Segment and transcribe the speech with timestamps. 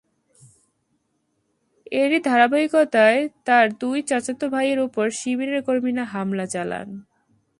[1.91, 6.87] এরই ধারাবাহিকতায় তাঁর দুই চাচাতো ভাইয়ের ওপর শিবিরের কর্মীরা হামলা চালান।